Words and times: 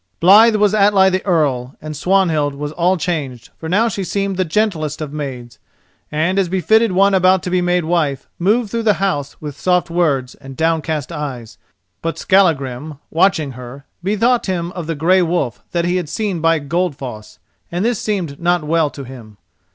Blithe 0.19 0.55
was 0.55 0.73
Atli 0.73 1.11
the 1.11 1.23
Earl, 1.27 1.75
and 1.79 1.95
Swanhild 1.95 2.55
was 2.55 2.71
all 2.71 2.97
changed, 2.97 3.51
for 3.59 3.69
now 3.69 3.87
she 3.87 4.03
seemed 4.03 4.35
the 4.35 4.43
gentlest 4.43 4.99
of 4.99 5.13
maids, 5.13 5.59
and, 6.11 6.39
as 6.39 6.49
befitted 6.49 6.93
one 6.93 7.13
about 7.13 7.43
to 7.43 7.51
be 7.51 7.61
made 7.61 7.83
a 7.83 7.85
wife, 7.85 8.27
moved 8.39 8.71
through 8.71 8.81
the 8.81 8.95
house 8.95 9.39
with 9.39 9.59
soft 9.59 9.91
words 9.91 10.33
and 10.33 10.57
downcast 10.57 11.11
eyes. 11.11 11.59
But 12.01 12.17
Skallagrim, 12.17 12.97
watching 13.11 13.51
her, 13.51 13.85
bethought 14.03 14.47
him 14.47 14.71
of 14.71 14.87
the 14.87 14.95
grey 14.95 15.21
wolf 15.21 15.61
that 15.71 15.85
he 15.85 15.97
had 15.97 16.09
seen 16.09 16.39
by 16.39 16.57
Goldfoss, 16.57 17.37
and 17.71 17.85
this 17.85 18.01
seemed 18.01 18.39
not 18.39 18.63
well 18.63 18.89
to 18.89 19.03
him. 19.03 19.37